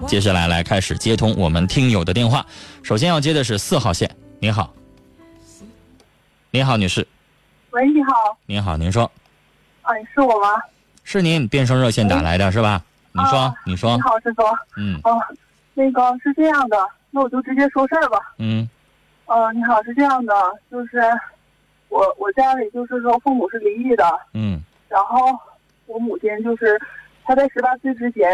[0.00, 2.44] 好，接下来来开始接通我们听友的电话。
[2.82, 4.10] 首先要接的是四号线，
[4.40, 4.72] 您好，
[6.50, 7.06] 您好，女士，
[7.70, 8.12] 喂，你好，
[8.46, 9.10] 您好，您说，
[9.82, 10.48] 哎，是我吗？
[11.04, 12.82] 是您变声热线打来的是吧？
[13.12, 14.42] 你说啊，你说你，好，师傅。
[14.76, 15.20] 嗯哦，
[15.74, 16.76] 那个是这样的，
[17.10, 18.34] 那我就直接说事儿吧。
[18.38, 18.68] 嗯
[19.26, 20.34] 呃，你好，是这样的，
[20.70, 21.00] 就是
[21.88, 25.18] 我我家里就是说父母是离异的，嗯然后
[25.86, 26.80] 我母亲就是
[27.24, 28.28] 她在十八岁之前，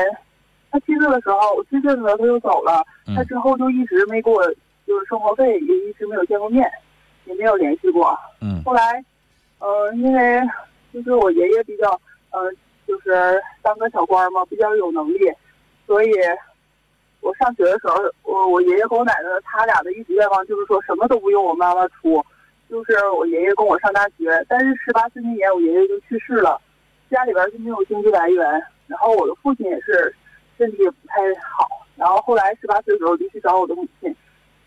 [0.70, 2.84] 她七岁的时候，我七岁的时候他就走了，
[3.14, 4.42] 他之后就一直没给我
[4.86, 6.70] 就是生活费，也一直没有见过面，
[7.24, 8.16] 也没有联系过。
[8.40, 9.04] 嗯后来，
[9.58, 10.40] 呃，因为
[10.92, 11.90] 就是我爷爷比较，
[12.30, 12.50] 呃，
[12.86, 15.18] 就是当个小官嘛，比较有能力，
[15.86, 16.12] 所以
[17.20, 22.24] 我上学的时候，我我爷爷和我奶奶他俩的一直愿望就是说什么都不用我妈妈出，
[22.68, 24.44] 就是我爷爷供我上大学。
[24.48, 26.60] 但是十八岁那年我爷爷就去世了，
[27.10, 28.44] 家里边就没有经济来源，
[28.86, 30.14] 然后我的父亲也是
[30.60, 34.14] 身体也不太好，然后后来十八岁的时候就去找我的母亲，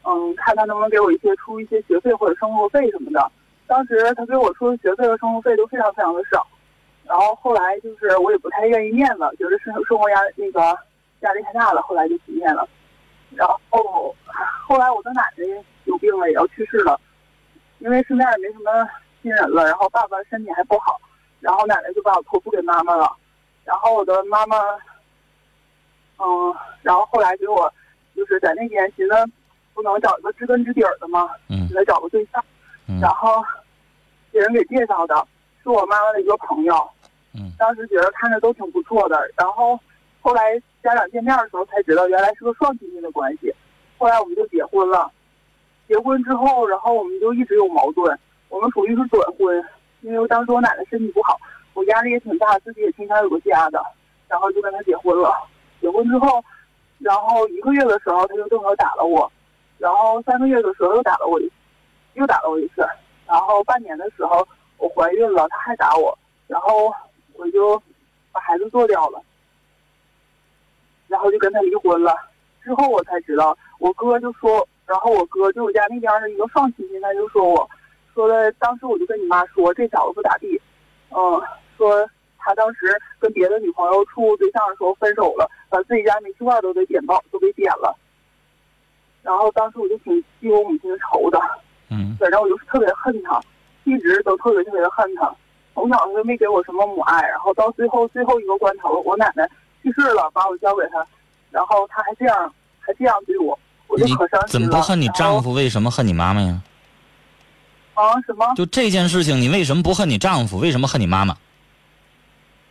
[0.01, 3.31] 嗯，看他能不能给我一些出一些学费或者生活费什么的。
[3.67, 6.47] 当时他给我出的学费和生活费都非常非常的少，
[7.03, 10.59] 然后后来就是我也不太愿意念了，觉得生生活压那个
[11.19, 12.67] 压力太大了，后来就不念了。
[13.35, 14.15] 然后
[14.67, 15.45] 后来我的奶奶
[15.83, 16.99] 有病了，也要去世了，
[17.77, 18.71] 因为身边也没什么
[19.21, 20.99] 亲人了，然后爸爸身体还不好，
[21.39, 23.15] 然后奶奶就把我托付给妈妈了，
[23.63, 24.57] 然后我的妈妈，
[26.19, 27.71] 嗯，然后后来给我
[28.15, 29.13] 就是在那边寻思
[29.73, 32.43] 不能找一个知根知底儿的嘛，嗯给他找个对象。
[32.87, 33.43] 嗯然后
[34.31, 35.27] 别人给介绍的，
[35.63, 36.75] 是我妈妈的一个朋友。
[37.33, 39.79] 嗯当时觉得看着都挺不错的，然后
[40.21, 43.53] 后来家长见面的时候才知道，原来是个双亲戚的关系。
[43.97, 45.09] 后来我们就结婚了，
[45.87, 48.17] 结婚之后，然后我们就一直有矛盾。
[48.49, 49.63] 我们属于是短婚，
[50.01, 51.39] 因为当时我奶奶身体不好，
[51.73, 53.81] 我压力也挺大，自己也挺想有个家的，
[54.27, 55.33] 然后就跟他结婚了。
[55.83, 56.41] 结婚之后，
[56.99, 59.29] 然后一个月的时候他就动手打了我，
[59.77, 61.51] 然后三个月的时候又打了我一，
[62.13, 62.87] 又打了我一次，
[63.27, 66.17] 然后半年的时候我怀孕了，他还打我，
[66.47, 66.89] 然后
[67.33, 67.77] 我就
[68.31, 69.21] 把孩子做掉了，
[71.09, 72.15] 然后就跟他离婚了。
[72.63, 77.69] 之后我才知道，我哥就说，然后我哥就我家那边的一个放亲戚，他就说我，
[78.13, 80.61] 说的当时我就跟你妈说，这小子不咋地，
[81.09, 81.41] 嗯，
[81.75, 82.09] 说
[82.43, 87.95] 他当时跟别的女朋友处对象的时候分手了，把自己家煤气罐都给点爆，都给点了。
[89.21, 91.39] 然后当时我就挺替我母亲的仇的，
[91.89, 93.41] 嗯 反正我就是特别恨他，
[93.85, 95.33] 一直都特别特别的恨他。
[95.73, 99.49] 从小就没给我什么母爱，然后到最后最后一个关头，我奶奶
[99.81, 101.03] 去世了，把我交给他，
[101.49, 104.59] 然后他还这样还这样对我，我就你可伤心了。
[104.59, 105.51] 怎么不恨你丈夫？
[105.51, 106.61] 为什么恨你妈妈呀？
[107.95, 108.21] 啊？
[108.27, 108.53] 什么？
[108.55, 110.59] 就这件事情，你为什么不恨你丈夫？
[110.59, 111.35] 为什么恨你妈妈？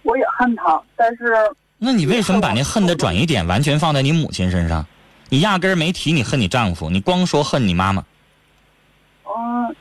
[0.03, 1.35] 我也恨他，但是
[1.79, 4.85] 那你为什么把那恨的转移点完全放在你母亲身上？
[5.29, 8.05] 你压根儿没提你恨你丈夫，你光说恨你妈妈。
[9.25, 9.75] 嗯，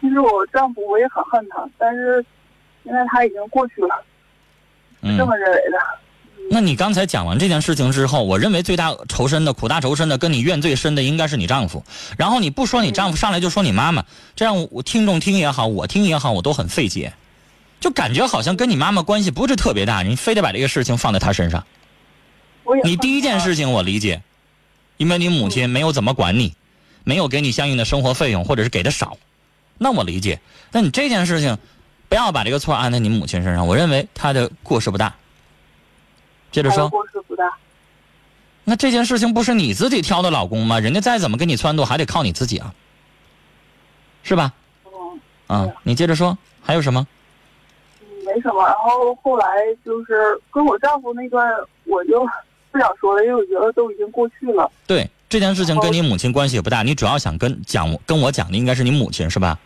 [0.00, 2.24] 其实我丈夫我也很恨他，但是
[2.82, 4.04] 现在他已经过去了，
[5.02, 5.78] 嗯这，么认为的。
[6.48, 11.84] 那你刚才讲完这件事情之后，我认为最大仇深的、苦大仇深的、跟你怨最深的应该是你丈夫。
[12.16, 14.04] 然后你不说你丈夫，上来就说你妈妈，
[14.34, 17.12] 这样我听众听也好，我听也好，我都很费解，
[17.80, 21.64] 就感觉好像跟你妈妈关系不是特别大，你非得把这个事情放在她身上。
[22.84, 23.54] 你第一件事。
[23.54, 24.22] 情我理解，
[24.96, 26.54] 因为你母亲没有怎么管你，
[27.04, 29.16] 没有给你相应的生活费用，或者是给的少，
[29.78, 30.40] 那我理解。
[30.72, 31.56] 那你这件事情，
[32.08, 35.14] 不要把这个错按在你母亲身上，我认为她的过失不大。
[36.50, 37.44] 接着说，过失不大。
[38.64, 40.80] 那这件事情不是你自己挑的老公吗？
[40.80, 42.74] 人家再怎么跟你撺掇，还得靠你自己啊，
[44.24, 44.52] 是吧？
[44.84, 45.20] 嗯。
[45.46, 47.06] 啊，你接着说，还有什么？
[48.26, 49.46] 没什么，然后后来
[49.84, 51.48] 就是跟我丈夫那段，
[51.84, 52.26] 我就
[52.72, 54.68] 不想说了，因为我觉得都已经过去了。
[54.86, 59.58] 对这件事情跟你母亲关系也不大，你主要想跟讲跟我讲的应该是你母亲是吧？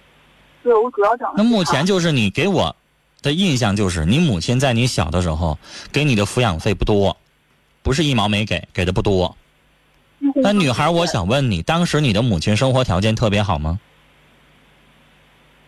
[0.63, 2.77] 对我主要讲的那目前就是你给我
[3.23, 5.59] 的印象就是，你母亲在你小的时候
[5.91, 7.17] 给你的抚养费不多，
[7.83, 9.35] 不是一毛没给，给的不多。
[10.35, 13.81] 那女孩，我想问你，当时你的母亲生活条件特别好吗？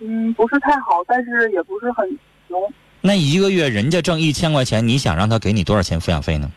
[0.01, 2.07] 嗯，不是太好，但是也不是很
[2.49, 2.61] 穷。
[3.05, 6.51] 那一个月人家挣一千块钱，你想让他给你多少钱抚养费呢？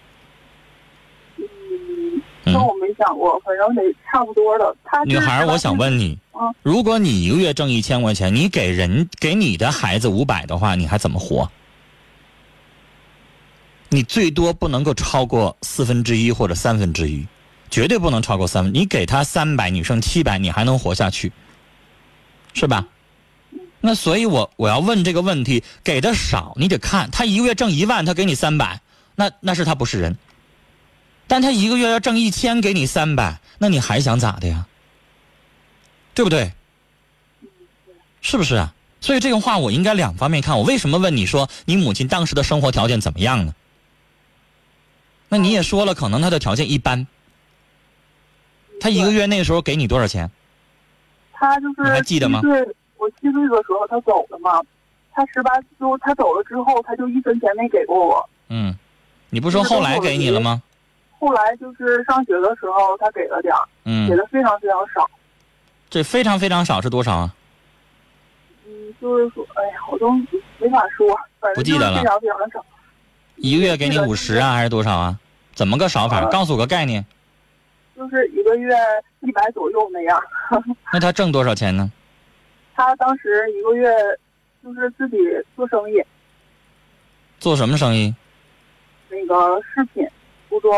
[1.38, 4.75] 嗯，那我没想过，反正得差不多的。
[4.83, 11.50] 他女孩，我想，问你嗯，如果你一个月挣一千块钱，你给人给你的孩子五百的话，你还怎么活？
[13.89, 17.25] 你最多不能够超过四分之一或者三分之一，
[17.71, 18.71] 绝对不能超过三分。
[18.71, 21.31] 你给他三百，你剩七百，你还能活下去，
[22.53, 22.86] 是吧？
[23.86, 28.82] 那所以我我要问这个问题，给的少，你得看他一个月挣一万，他给你三百，
[29.14, 30.18] 那那是他不是人。
[31.28, 34.66] 但他一个月要挣一千，给你三百，那你还想咋的呀？
[36.16, 36.52] 对不对？
[38.22, 38.74] 是不是啊？
[39.02, 40.58] 所以这个话我应该两方面看。
[40.58, 43.54] 我为什么问你说你母亲当时的生活条件怎么样呢？
[45.30, 47.06] 那你也说了，可能她的条件一般。
[48.80, 50.32] 她一个月那时候给你多少钱？
[51.34, 52.42] 他就是你还记得吗
[52.97, 54.62] 我七岁的时候他走了嘛，
[55.12, 58.30] 他十八就他走了之后，他就一分钱没给过我。
[58.50, 58.75] 嗯，
[59.30, 60.62] 你不说后来给你了吗？
[61.18, 65.09] 后来就是上学的时候，他给了点儿，给嗯，的非常非常少。
[65.89, 67.33] 这非常非常少是多少啊？
[68.65, 70.12] 嗯，就是说，哎呀，我都
[70.57, 71.07] 没法说，
[71.39, 72.63] 反正不记得了非常非常的少。
[73.38, 75.19] 一个月给你五十啊，还是多少啊？
[75.53, 76.19] 怎么个少法？
[76.21, 77.06] 呃告诉我个概念。
[77.95, 78.75] 就是一个月
[79.21, 80.21] 一百左右那样。
[80.91, 81.89] 那他挣多少钱呢？
[82.75, 83.89] 他当时一个月
[84.63, 85.18] 就是自己
[85.56, 86.04] 做生意，
[87.39, 88.13] 做什么生意？
[89.10, 90.06] 那个饰品、
[90.50, 90.74] 服装，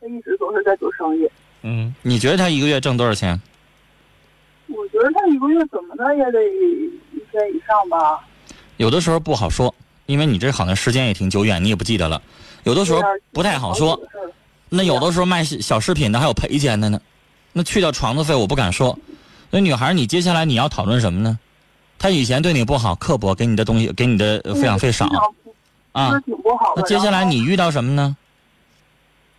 [0.00, 1.30] 他一直都是在做生意。
[1.62, 3.40] 嗯，你觉得他一个月挣多少钱？
[4.66, 8.26] 我觉得他一个月怎么的也得一千以上吧。
[8.78, 9.72] 有的时候不好说，
[10.06, 12.20] 因为你这好像时间也挺久远，你也不记得了。
[12.64, 13.00] 有的时候
[13.32, 14.00] 不太好说。
[14.68, 17.00] 那有的时候卖小小饰品的还有赔钱的呢，
[17.52, 18.96] 那去掉床子费我不敢说。
[19.50, 21.38] 那女孩，你接下来你要讨论什么呢？
[21.98, 25.06] 他以前对你不好，刻薄，给你的东西，给你的呃抚养费少
[25.92, 26.20] 啊就是。
[26.22, 26.80] 挺不好的。
[26.80, 28.16] 那接下来你遇到什么呢？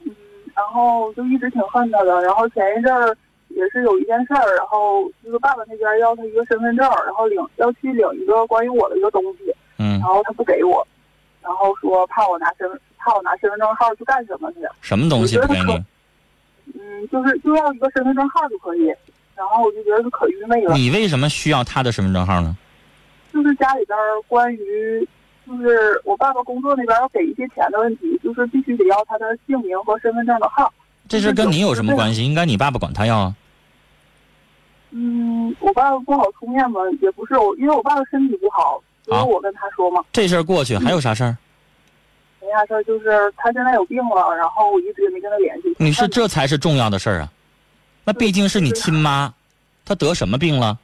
[0.03, 0.13] 嗯，
[0.53, 2.21] 然后就一直挺恨他的。
[2.21, 3.17] 然后前一阵儿
[3.47, 10.85] 也是有一件事儿，然后就是爸爸那边要他一个身份证，然后领要去领一个关于我的一个东西，嗯然，后他不给我，
[11.41, 14.59] 然后说怕我拿身份怕我拿身份证号去干什么去。
[14.81, 15.83] 什么东西不给你？
[16.75, 18.93] 嗯，就是就要一个身份证号就可以。
[19.35, 20.75] 然后我就觉得是可愚昧了。
[20.75, 22.55] 你为什么需要他的身份证号呢？
[23.33, 23.97] 就是家里边
[24.27, 25.07] 关于，
[25.47, 30.71] 就是我爸爸工作那边要给一些钱的问题，就是必须得要他的姓名和身份证的号。
[31.07, 32.23] 这事跟你有什么关系？
[32.25, 33.35] 应该你爸爸管他要啊。
[34.91, 41.37] 嗯，我爸爸不好出面嘛，也不是我，因为我爸爸身体不好，所以我跟他说嘛，这事儿过去还有啥事儿？
[42.41, 45.73] 没啥事儿，就是他现在有病了，然后我一直也没跟他联系。
[45.77, 47.31] 你是，这才是重要的事儿啊。
[48.11, 49.33] 那毕竟是你亲妈，
[49.85, 50.77] 她得什么病了？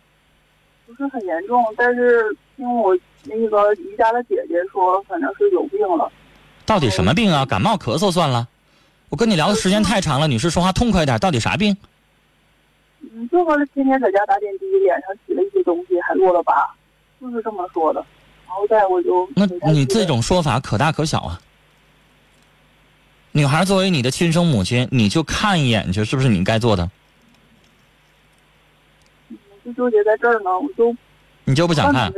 [0.85, 2.24] 不是很严重，但是
[2.56, 6.09] 听我那个姨家的姐姐说，反正是有病了。
[6.65, 7.45] 到底什么病啊？
[7.45, 8.47] 感冒咳嗽算了。
[9.09, 11.75] 我跟你聊的时间太长了，女士说话痛快点，到底啥病？
[13.01, 16.53] 嗯，就说是天天在家打点滴，脸上起了一些东西，还落了疤，
[17.19, 18.00] 就是这么说的。
[18.45, 21.41] 然后再我就那你这种说法可大可小啊。
[23.33, 26.89] 女孩作为你的亲生母亲，你就看一眼去，是不是你该做的？
[29.68, 30.96] 就纠结在这儿呢，我就
[31.44, 32.12] 你就不想看？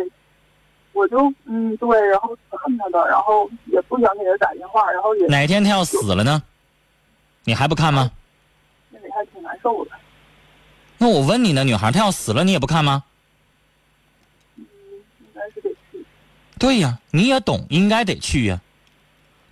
[0.93, 6.43] 我就嗯对，然后挺恨他的，然后也不想给他打电话，然后也哪天他要死了呢？
[7.45, 8.11] 你还不看吗？
[8.91, 9.91] 那里还挺难受的。
[10.99, 13.03] 那我问你呢，女孩她要死了，你也不看吗？
[14.57, 14.65] 嗯
[15.19, 16.05] 应该是得去。
[16.59, 18.61] 对呀，你也懂，应该得去呀。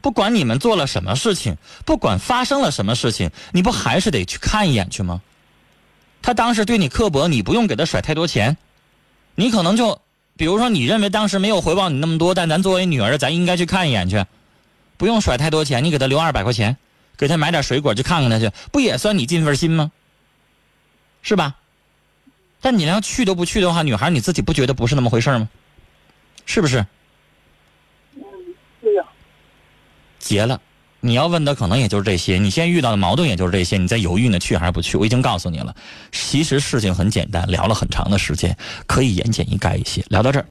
[0.01, 5.21] 不管你们做了什么事情，不管发生了什么事情，你不还是得去看一眼去吗？
[6.27, 8.57] 他当时对你刻薄，你不用给他甩太多钱，
[9.35, 10.01] 你可能就，
[10.35, 14.25] 比如说你认为当时没有回报你那么多，但咱作为女儿，咱应该去看一眼去，
[14.97, 16.75] 不用甩太多钱，你给他留二百块钱，
[17.15, 19.89] 给他买点水果去看看他去，不也算你尽份心吗？
[21.21, 21.55] 是吧？
[22.59, 25.47] 但你连去都不去的话，女孩你自己不觉得不是那么回事吗？
[26.45, 26.85] 是不是？
[28.15, 28.21] 嗯，
[28.81, 29.05] 对呀、
[30.19, 30.59] 结了。
[31.07, 34.97] 你要问的可能也就是这些，你现在遇到的矛盾也就是这些，你在犹豫呢，去还是不去？
[34.97, 35.73] 我已经告诉你了，
[36.11, 40.03] 其实事情很简单，聊了很长的时间，可以言简意赅一些。
[40.09, 40.45] 聊到这儿。